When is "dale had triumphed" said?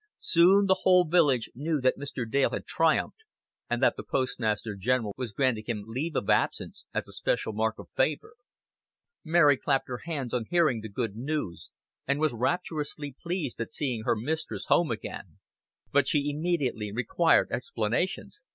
2.27-3.19